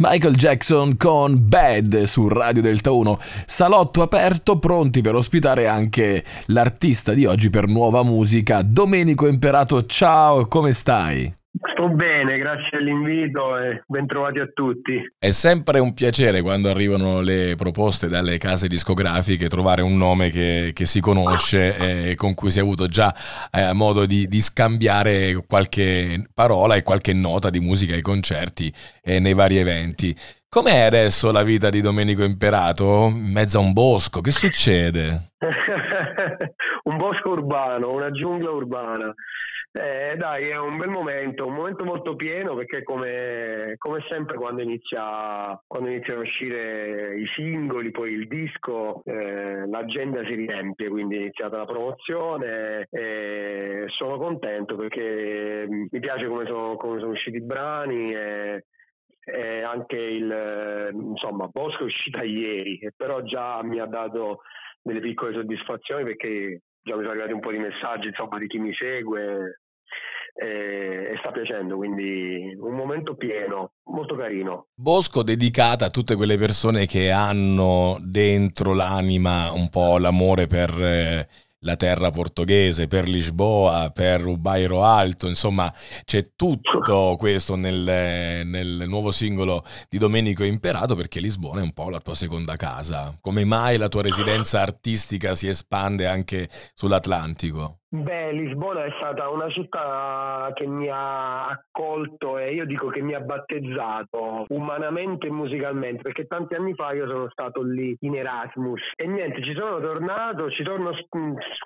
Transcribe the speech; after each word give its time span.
Michael 0.00 0.36
Jackson 0.36 0.96
con 0.96 1.48
Bad 1.48 2.04
su 2.04 2.28
Radio 2.28 2.62
Delta 2.62 2.92
1, 2.92 3.18
salotto 3.46 4.00
aperto 4.00 4.60
pronti 4.60 5.00
per 5.00 5.16
ospitare 5.16 5.66
anche 5.66 6.24
l'artista 6.46 7.12
di 7.14 7.26
oggi 7.26 7.50
per 7.50 7.66
nuova 7.66 8.04
musica, 8.04 8.62
Domenico 8.62 9.26
Imperato. 9.26 9.86
Ciao, 9.86 10.46
come 10.46 10.72
stai? 10.72 11.37
Sto 11.78 11.90
bene, 11.90 12.38
grazie 12.38 12.78
all'invito 12.78 13.56
e 13.56 13.84
bentrovati 13.86 14.40
a 14.40 14.48
tutti. 14.52 15.00
È 15.16 15.30
sempre 15.30 15.78
un 15.78 15.94
piacere 15.94 16.42
quando 16.42 16.70
arrivano 16.70 17.20
le 17.20 17.54
proposte 17.56 18.08
dalle 18.08 18.36
case 18.36 18.66
discografiche 18.66 19.46
trovare 19.46 19.82
un 19.82 19.96
nome 19.96 20.28
che, 20.30 20.72
che 20.74 20.86
si 20.86 21.00
conosce 21.00 22.10
e 22.10 22.16
con 22.16 22.34
cui 22.34 22.50
si 22.50 22.58
è 22.58 22.62
avuto 22.62 22.88
già 22.88 23.14
eh, 23.52 23.72
modo 23.74 24.06
di, 24.06 24.26
di, 24.26 24.40
scambiare 24.40 25.40
qualche 25.46 26.28
parola 26.34 26.74
e 26.74 26.82
qualche 26.82 27.12
nota 27.12 27.48
di 27.48 27.60
musica 27.60 27.94
ai 27.94 28.02
concerti 28.02 28.72
e 29.00 29.20
nei 29.20 29.34
vari 29.34 29.58
eventi. 29.58 30.12
Com'è 30.48 30.80
adesso 30.80 31.30
la 31.30 31.44
vita 31.44 31.70
di 31.70 31.80
Domenico 31.80 32.24
Imperato? 32.24 33.06
In 33.06 33.30
mezzo 33.30 33.58
a 33.58 33.60
un 33.60 33.72
bosco, 33.72 34.20
che 34.20 34.32
succede? 34.32 35.34
un 36.82 36.96
bosco 36.96 37.28
urbano, 37.28 37.92
una 37.92 38.10
giungla 38.10 38.50
urbana. 38.50 39.14
Eh, 39.70 40.16
dai, 40.16 40.48
è 40.48 40.58
un 40.58 40.78
bel 40.78 40.88
momento, 40.88 41.46
un 41.46 41.54
momento 41.54 41.84
molto 41.84 42.16
pieno 42.16 42.54
perché 42.54 42.82
come, 42.82 43.74
come 43.76 44.02
sempre 44.08 44.36
quando, 44.38 44.62
inizia, 44.62 45.62
quando 45.66 45.90
iniziano 45.90 46.20
a 46.20 46.22
uscire 46.22 47.18
i 47.20 47.26
singoli, 47.26 47.90
poi 47.90 48.12
il 48.12 48.26
disco, 48.26 49.02
eh, 49.04 49.68
l'agenda 49.68 50.24
si 50.24 50.34
riempie, 50.34 50.88
quindi 50.88 51.16
è 51.16 51.20
iniziata 51.20 51.58
la 51.58 51.66
promozione 51.66 52.86
e 52.90 53.84
sono 53.88 54.16
contento 54.16 54.74
perché 54.74 55.66
mi 55.68 56.00
piace 56.00 56.26
come 56.26 56.46
sono, 56.46 56.76
come 56.76 56.98
sono 56.98 57.12
usciti 57.12 57.36
i 57.36 57.42
brani 57.42 58.14
e, 58.14 58.64
e 59.22 59.62
anche 59.62 59.96
il 59.96 60.90
insomma 60.92 61.46
Bosco 61.46 61.82
è 61.82 61.86
uscita 61.86 62.22
ieri, 62.22 62.80
però 62.96 63.20
già 63.22 63.62
mi 63.62 63.78
ha 63.78 63.86
dato 63.86 64.40
delle 64.80 65.00
piccole 65.00 65.34
soddisfazioni 65.34 66.04
perché 66.04 66.62
già 66.88 66.96
mi 66.96 67.02
sono 67.02 67.10
arrivati 67.10 67.32
un 67.32 67.40
po' 67.40 67.52
di 67.52 67.58
messaggi 67.58 68.08
insomma, 68.08 68.38
di 68.38 68.46
chi 68.46 68.58
mi 68.58 68.72
segue 68.74 69.60
e, 70.34 71.16
sta 71.18 71.30
piacendo, 71.30 71.76
quindi 71.76 72.56
un 72.58 72.74
momento 72.74 73.14
pieno, 73.14 73.72
molto 73.84 74.16
carino. 74.16 74.68
Bosco 74.74 75.22
dedicata 75.22 75.86
a 75.86 75.90
tutte 75.90 76.14
quelle 76.14 76.38
persone 76.38 76.86
che 76.86 77.10
hanno 77.10 77.96
dentro 78.00 78.74
l'anima 78.74 79.52
un 79.52 79.68
po' 79.68 79.98
l'amore 79.98 80.46
per... 80.46 81.26
La 81.62 81.74
terra 81.74 82.10
portoghese, 82.10 82.86
per 82.86 83.08
Lisboa, 83.08 83.90
per 83.90 84.22
Bairro 84.36 84.84
Alto, 84.84 85.26
insomma 85.26 85.68
c'è 86.04 86.36
tutto 86.36 87.16
questo 87.18 87.56
nel, 87.56 88.46
nel, 88.46 88.84
nuovo 88.86 89.10
singolo 89.10 89.64
di 89.88 89.98
Domenico 89.98 90.44
Imperato 90.44 90.94
perché 90.94 91.18
Lisbona 91.18 91.58
è 91.58 91.64
un 91.64 91.72
po' 91.72 91.90
la 91.90 91.98
tua 91.98 92.14
seconda 92.14 92.54
casa. 92.54 93.12
Come 93.20 93.44
mai 93.44 93.76
la 93.76 93.88
tua 93.88 94.02
residenza 94.02 94.60
artistica 94.60 95.34
si 95.34 95.48
espande 95.48 96.06
anche 96.06 96.48
sull'Atlantico? 96.74 97.78
Beh, 97.90 98.32
Lisbona 98.32 98.84
è 98.84 98.90
stata 98.98 99.30
una 99.30 99.48
città 99.48 100.50
che 100.52 100.66
mi 100.66 100.90
ha 100.90 101.46
accolto 101.46 102.36
e 102.36 102.52
io 102.52 102.66
dico 102.66 102.88
che 102.88 103.00
mi 103.00 103.14
ha 103.14 103.20
battezzato 103.20 104.44
umanamente 104.48 105.28
e 105.28 105.30
musicalmente 105.30 106.02
perché 106.02 106.26
tanti 106.26 106.52
anni 106.52 106.74
fa 106.74 106.92
io 106.92 107.06
sono 107.08 107.30
stato 107.30 107.62
lì 107.62 107.96
in 108.00 108.14
Erasmus 108.14 108.82
e 108.94 109.06
niente, 109.06 109.42
ci 109.42 109.54
sono 109.54 109.80
tornato, 109.80 110.50
ci 110.50 110.64
torno 110.64 110.92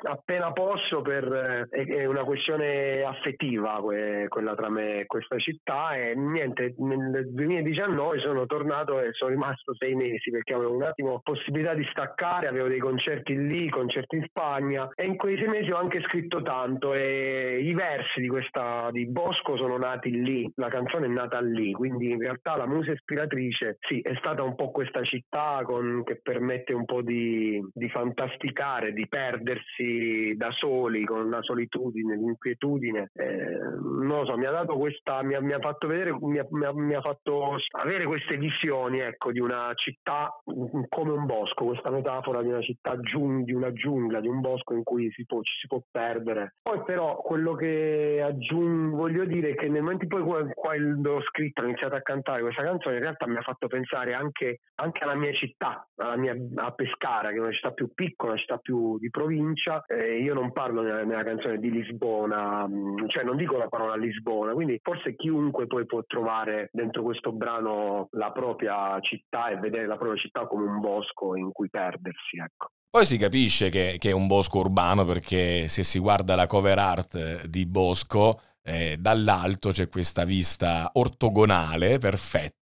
appena 0.04 0.52
posso 0.52 1.02
per 1.02 1.68
eh, 1.70 1.84
è 1.84 2.04
una 2.04 2.24
questione 2.24 3.02
affettiva 3.02 3.80
quella 4.28 4.54
tra 4.54 4.68
me 4.68 5.00
e 5.00 5.06
questa 5.06 5.38
città 5.38 5.94
e 5.94 6.14
niente, 6.14 6.74
nel 6.78 7.28
2019 7.32 8.20
sono 8.20 8.46
tornato 8.46 9.00
e 9.00 9.12
sono 9.12 9.30
rimasto 9.30 9.74
sei 9.74 9.94
mesi 9.94 10.30
perché 10.30 10.54
avevo 10.54 10.74
un 10.74 10.82
attimo 10.82 11.20
possibilità 11.22 11.74
di 11.74 11.86
staccare, 11.90 12.48
avevo 12.48 12.68
dei 12.68 12.78
concerti 12.78 13.36
lì, 13.36 13.68
concerti 13.68 14.16
in 14.16 14.24
Spagna 14.28 14.88
e 14.94 15.04
in 15.04 15.16
quei 15.16 15.36
sei 15.36 15.48
mesi 15.48 15.70
ho 15.70 15.76
anche 15.76 16.02
scritto 16.02 16.42
tanto 16.42 16.94
e 16.94 17.60
i 17.62 17.74
versi 17.74 18.20
di 18.20 18.28
questa 18.28 18.88
di 18.90 19.06
Bosco 19.06 19.56
sono 19.56 19.76
nati 19.76 20.10
lì, 20.10 20.50
la 20.56 20.68
canzone 20.68 21.06
è 21.06 21.08
nata 21.08 21.40
lì, 21.40 21.72
quindi 21.72 22.10
in 22.10 22.18
realtà 22.18 22.56
la 22.56 22.66
musa 22.66 22.92
ispiratrice 22.92 23.78
sì, 23.80 24.00
è 24.00 24.14
stata 24.16 24.42
un 24.42 24.54
po' 24.54 24.70
questa 24.70 25.02
città 25.02 25.60
con, 25.64 26.02
che 26.04 26.20
permette 26.22 26.72
un 26.72 26.84
po' 26.84 27.02
di, 27.02 27.60
di, 27.72 27.88
fantasticare, 27.88 28.92
di 28.92 29.06
perdersi 29.08 29.71
da 30.36 30.50
soli 30.52 31.04
con 31.04 31.30
la 31.30 31.42
solitudine, 31.42 32.16
l'inquietudine. 32.16 33.10
Eh, 33.14 33.58
non 33.80 34.06
lo 34.06 34.24
so, 34.24 34.36
mi 34.36 34.46
ha 34.46 34.50
dato 34.50 34.76
questa, 34.76 35.22
mi 35.22 35.34
ha, 35.34 35.40
mi 35.40 35.52
ha 35.52 35.58
fatto 35.58 35.86
vedere, 35.86 36.16
mi 36.20 36.38
ha, 36.38 36.46
mi, 36.50 36.94
ha, 36.94 37.00
fatto 37.00 37.56
avere 37.70 38.04
queste 38.04 38.36
visioni 38.36 39.00
ecco, 39.00 39.32
di 39.32 39.40
una 39.40 39.72
città 39.74 40.30
come 40.88 41.10
un 41.10 41.26
bosco, 41.26 41.64
questa 41.64 41.90
metafora 41.90 42.42
di 42.42 42.48
una 42.48 42.60
città 42.60 42.98
giung, 43.00 43.44
di 43.44 43.52
una 43.52 43.72
giungla, 43.72 44.20
di 44.20 44.28
un 44.28 44.40
bosco 44.40 44.74
in 44.74 44.82
cui 44.82 45.10
si 45.12 45.24
può, 45.24 45.40
ci 45.42 45.54
si 45.60 45.66
può 45.66 45.82
perdere. 45.90 46.54
Poi 46.62 46.82
però 46.84 47.16
quello 47.16 47.54
che 47.54 48.22
aggiungo, 48.22 48.96
voglio 48.96 49.24
dire 49.24 49.50
è 49.50 49.54
che 49.54 49.68
nel 49.68 49.82
momento 49.82 50.04
in 50.04 50.10
cui 50.10 50.52
quando 50.54 51.14
ho 51.14 51.22
scritto, 51.22 51.62
ho 51.62 51.64
iniziato 51.64 51.94
a 51.94 52.02
cantare 52.02 52.42
questa 52.42 52.62
canzone, 52.62 52.96
in 52.96 53.02
realtà 53.02 53.26
mi 53.26 53.36
ha 53.36 53.42
fatto 53.42 53.66
pensare 53.66 54.14
anche, 54.14 54.60
anche 54.76 55.04
alla 55.04 55.14
mia 55.14 55.32
città, 55.32 55.86
alla 55.96 56.16
mia, 56.16 56.34
a 56.56 56.70
Pescara, 56.72 57.30
che 57.30 57.36
è 57.36 57.40
una 57.40 57.52
città 57.52 57.72
più 57.72 57.92
piccola, 57.94 58.32
una 58.32 58.40
città 58.40 58.58
più 58.58 58.98
di 58.98 59.10
provincia. 59.10 59.61
Eh, 59.86 60.20
io 60.20 60.34
non 60.34 60.52
parlo 60.52 60.82
nella, 60.82 61.04
nella, 61.04 61.24
canzone 61.24 61.58
di 61.58 61.70
Lisbona, 61.70 62.66
mm, 62.66 63.08
cioè 63.08 63.22
non 63.24 63.36
dico 63.36 63.56
la 63.56 63.68
parola 63.68 63.96
Lisbona, 63.96 64.52
quindi 64.52 64.78
forse 64.82 65.14
chiunque 65.14 65.66
poi 65.66 65.86
può 65.86 66.02
trovare 66.06 66.68
dentro 66.72 67.02
questo 67.02 67.32
brano 67.32 68.08
la 68.12 68.32
propria 68.32 68.98
città 69.00 69.48
e 69.48 69.56
vedere 69.56 69.86
la 69.86 69.96
propria 69.96 70.20
città 70.20 70.46
come 70.46 70.66
un 70.66 70.80
bosco 70.80 71.36
in 71.36 71.52
cui 71.52 71.68
perdersi. 71.68 72.38
Ecco. 72.38 72.70
Poi 72.90 73.04
si 73.06 73.16
capisce 73.16 73.70
che, 73.70 73.96
che, 73.98 74.10
è 74.10 74.12
un 74.12 74.26
bosco 74.26 74.58
urbano 74.58 75.04
perché 75.04 75.68
se 75.68 75.82
si 75.82 75.98
guarda 75.98 76.34
la 76.34 76.46
cover 76.46 76.78
art 76.78 77.46
di 77.46 77.64
Bosco, 77.64 78.38
eh, 78.62 78.96
dall'alto 78.98 79.70
c'è 79.70 79.88
questa 79.88 80.24
vista 80.24 80.90
ortogonale 80.92 81.98
perfetta, 81.98 82.61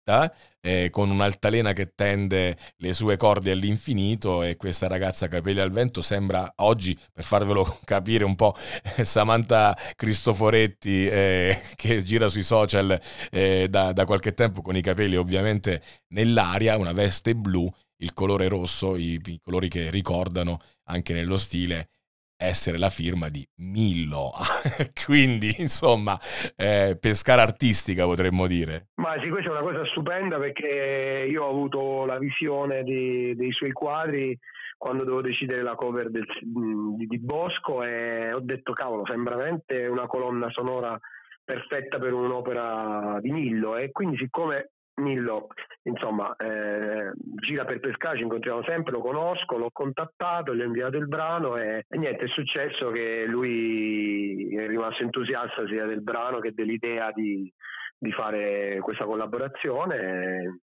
eh, 0.61 0.89
con 0.91 1.11
un'altalena 1.11 1.73
che 1.73 1.93
tende 1.95 2.57
le 2.77 2.93
sue 2.93 3.17
corde 3.17 3.51
all'infinito 3.51 4.43
e 4.43 4.57
questa 4.57 4.87
ragazza 4.87 5.29
capelli 5.29 5.61
al 5.61 5.71
vento 5.71 6.01
sembra 6.01 6.53
oggi, 6.57 6.97
per 7.13 7.25
farvelo 7.25 7.79
capire 7.85 8.25
un 8.25 8.35
po', 8.37 8.55
Samantha 9.03 9.77
Cristoforetti 9.97 11.07
eh, 11.07 11.61
che 11.75 12.03
gira 12.03 12.29
sui 12.29 12.43
social 12.43 12.99
eh, 13.31 13.67
da, 13.69 13.93
da 13.93 14.05
qualche 14.05 14.35
tempo 14.35 14.63
con 14.63 14.77
i 14.77 14.83
capelli 14.83 15.17
ovviamente 15.17 15.83
nell'aria, 16.09 16.77
una 16.77 16.93
veste 16.93 17.35
blu 17.35 17.69
il 18.01 18.13
colore 18.13 18.49
rosso, 18.49 18.97
i, 18.97 19.21
i 19.25 19.41
colori 19.43 19.69
che 19.69 19.91
ricordano 19.91 20.59
anche 20.85 21.15
nello 21.15 21.37
stile 21.39 21.89
essere 22.37 22.77
la 22.79 22.91
firma 22.91 23.29
di 23.29 23.47
Millo. 23.57 24.33
Quindi, 25.05 25.55
insomma, 25.59 26.21
eh, 26.55 26.97
pescara 27.01 27.43
artistica 27.43 28.05
potremmo 28.05 28.47
dire. 28.47 28.89
Ma 29.07 29.23
sì, 29.23 29.29
questa 29.29 29.51
è 29.51 29.53
una 29.53 29.63
cosa 29.63 29.87
stupenda 29.87 30.37
perché 30.37 31.29
io 31.31 31.45
ho 31.45 31.49
avuto 31.49 32.05
la 32.07 32.19
visione 32.19 32.83
di, 32.83 33.37
dei 33.37 33.53
suoi 33.53 33.71
quadri 33.71 34.37
quando 34.77 35.05
devo 35.05 35.21
decidere 35.21 35.63
la 35.63 35.77
cover 35.77 36.11
del, 36.11 36.27
di, 36.43 37.07
di 37.07 37.19
Bosco 37.21 37.85
e 37.85 38.33
ho 38.33 38.41
detto 38.41 38.73
cavolo, 38.73 39.07
sembra 39.07 39.37
veramente 39.37 39.87
una 39.87 40.09
colonna 40.09 40.51
sonora 40.51 40.99
perfetta 41.45 42.01
per 42.01 42.15
un'opera 42.15 43.19
di 43.21 43.31
Millo 43.31 43.77
e 43.77 43.93
quindi 43.93 44.17
siccome 44.17 44.73
Millo, 44.97 45.47
insomma, 45.85 46.35
eh, 46.35 47.13
gira 47.15 47.65
per 47.65 47.79
Pescara, 47.79 48.17
ci 48.17 48.23
incontriamo 48.23 48.65
sempre, 48.65 48.91
lo 48.91 49.03
conosco, 49.03 49.57
l'ho 49.57 49.71
contattato, 49.71 50.53
gli 50.53 50.63
ho 50.63 50.65
inviato 50.65 50.97
il 50.97 51.07
brano 51.07 51.57
e, 51.57 51.85
e, 51.89 51.97
niente, 51.97 52.25
è 52.25 52.29
successo 52.29 52.91
che 52.91 53.25
lui 53.25 54.53
è 54.57 54.67
rimasto 54.67 55.05
entusiasta 55.05 55.65
sia 55.69 55.87
del 55.87 56.03
brano 56.03 56.41
che 56.41 56.53
dell'idea 56.53 57.13
di, 57.13 57.53
di 57.99 58.13
fare 58.13 58.79
questa 58.81 59.05
collaborazione. 59.05 60.61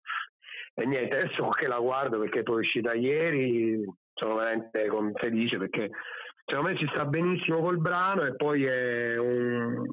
E, 0.75 0.87
niente, 0.87 1.19
adesso 1.21 1.49
che 1.51 1.67
la 1.67 1.79
guardo 1.79 2.19
perché 2.19 2.43
poi 2.43 2.57
è 2.57 2.61
uscita 2.61 2.95
ieri, 2.95 3.85
sono 4.15 4.37
veramente 4.37 4.89
felice 5.15 5.59
perché 5.59 5.91
secondo 6.45 6.71
me 6.71 6.77
ci 6.77 6.87
sta 6.89 7.05
benissimo 7.05 7.61
col 7.61 7.79
brano 7.79 8.25
e 8.25 8.35
poi 8.37 8.65
è, 8.65 9.19
un, 9.19 9.85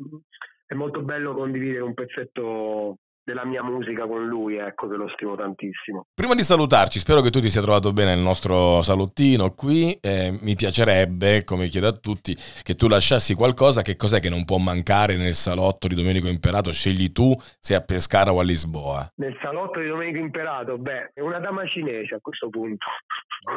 è 0.66 0.74
molto 0.74 1.02
bello 1.02 1.34
condividere 1.34 1.84
un 1.84 1.94
pezzetto 1.94 2.98
della 3.24 3.46
mia 3.46 3.64
musica 3.64 4.08
con 4.08 4.26
lui, 4.26 4.58
ecco 4.58 4.88
che 4.88 4.96
lo 4.96 5.08
stimo 5.10 5.36
tantissimo. 5.36 6.06
Prima 6.14 6.36
di 6.36 6.44
salutarci, 6.44 7.00
spero 7.00 7.22
che 7.22 7.30
tu 7.30 7.40
ti 7.40 7.50
sia 7.50 7.62
trovato 7.62 7.94
bene 7.94 8.16
nel 8.16 8.24
nostro 8.24 8.82
salottino 8.82 9.52
qui, 9.52 9.98
eh, 10.02 10.38
mi 10.42 10.56
piacerebbe, 10.56 11.44
come 11.44 11.68
chiedo 11.68 11.88
a 11.88 11.92
tutti, 11.92 12.36
che 12.64 12.76
tu 12.76 12.88
lasciassi 12.88 13.36
qualcosa, 13.36 13.82
che 13.82 13.96
cos'è 13.96 14.20
che 14.20 14.30
non 14.30 14.46
può 14.46 14.58
mancare 14.58 15.16
nel 15.16 15.36
salotto 15.36 15.88
di 15.88 15.96
Domenico 15.96 16.28
Imperato, 16.28 16.72
scegli 16.72 17.12
tu 17.12 17.36
se 17.60 17.76
a 17.76 17.82
Pescara 17.82 18.34
o 18.34 18.40
a 18.40 18.44
Lisboa. 18.44 19.12
Nel 19.16 19.38
salotto 19.42 19.80
di 19.80 19.88
Domenico 19.88 20.18
Imperato, 20.18 20.78
beh, 20.78 21.12
è 21.14 21.22
una 21.22 21.40
dama 21.40 21.66
cinese 21.68 22.16
a 22.16 22.20
questo 22.22 22.50
punto. 22.50 22.86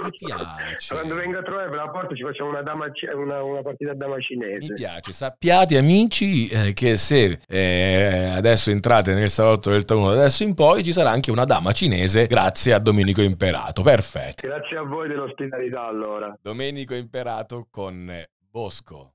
Mi 0.03 0.11
piace. 0.17 0.95
Quando 0.95 1.15
vengo 1.15 1.39
a 1.39 1.43
trovare 1.43 1.69
per 1.69 1.79
la 1.79 1.89
porta 1.89 2.15
ci 2.15 2.23
facciamo 2.23 2.51
una, 2.51 2.63
dama, 2.63 2.91
una, 3.15 3.43
una 3.43 3.63
partita 3.63 3.93
a 3.93 3.95
dama 3.95 4.21
cinese. 4.21 4.67
Mi 4.69 4.75
piace, 4.75 5.13
sappiate 5.13 5.77
amici 5.77 6.49
eh, 6.49 6.73
che 6.73 6.97
se 6.97 7.39
eh, 7.49 8.33
adesso 8.37 8.71
entrate 8.71 9.15
nel 9.15 9.29
salotto 9.29 9.62
prodotto 9.63 9.71
del 9.71 9.85
Taluno. 9.85 10.11
Da 10.13 10.21
adesso 10.21 10.43
in 10.43 10.55
poi 10.55 10.83
ci 10.83 10.93
sarà 10.93 11.11
anche 11.11 11.31
una 11.31 11.45
dama 11.45 11.73
cinese 11.73 12.27
grazie 12.27 12.75
a 12.75 12.79
Domenico 12.79 13.23
Imperato. 13.23 13.83
Perfetto. 13.83 14.47
Grazie 14.47 14.77
a 14.77 14.83
voi 14.83 15.09
dell'ospitalità 15.09 15.87
allora. 15.87 16.37
Domenico 16.43 16.95
Imperato 16.95 17.69
con 17.71 18.11
Bosco. 18.51 19.11